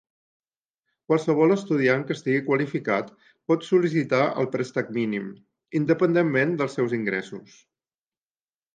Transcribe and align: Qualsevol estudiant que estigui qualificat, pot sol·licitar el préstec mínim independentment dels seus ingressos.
Qualsevol 1.11 1.55
estudiant 1.55 2.05
que 2.07 2.15
estigui 2.19 2.39
qualificat, 2.47 3.13
pot 3.53 3.69
sol·licitar 3.69 4.25
el 4.45 4.51
préstec 4.57 4.93
mínim 4.99 5.31
independentment 5.83 6.59
dels 6.63 6.81
seus 6.83 7.01
ingressos. 7.03 7.65